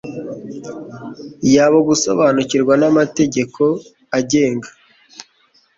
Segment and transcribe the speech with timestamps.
[1.55, 3.63] yabo gusobanukirwa namategeko
[4.17, 4.69] agenga